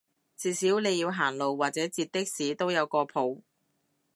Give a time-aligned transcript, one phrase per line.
[0.35, 3.43] 至少你要行路或者截的士都有個譜